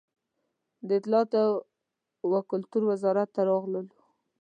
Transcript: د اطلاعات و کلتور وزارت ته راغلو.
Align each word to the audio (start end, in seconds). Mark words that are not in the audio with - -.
د 0.87 0.89
اطلاعات 0.99 1.31
و 2.31 2.33
کلتور 2.51 2.81
وزارت 2.91 3.29
ته 3.35 3.41
راغلو. 3.49 3.81